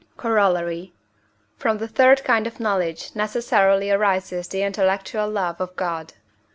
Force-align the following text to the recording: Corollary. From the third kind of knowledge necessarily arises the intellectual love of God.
Corollary. 0.17 0.93
From 1.57 1.77
the 1.77 1.87
third 1.87 2.23
kind 2.23 2.47
of 2.47 2.59
knowledge 2.59 3.11
necessarily 3.13 3.91
arises 3.91 4.47
the 4.47 4.63
intellectual 4.63 5.29
love 5.29 5.61
of 5.61 5.75
God. 5.75 6.13